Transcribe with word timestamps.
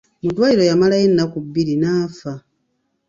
Mu 0.21 0.29
ddwaliro 0.31 0.63
yamalayo 0.69 1.03
ennaku 1.09 1.37
bbiri 1.45 1.73
n'afa. 1.81 2.33